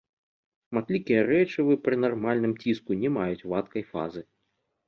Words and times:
Шматлікія 0.69 1.19
рэчывы 1.31 1.77
пры 1.87 1.95
нармальным 2.05 2.57
ціску 2.65 2.91
не 3.05 3.09
маюць 3.19 3.47
вадкай 3.55 3.83
фазы. 3.93 4.21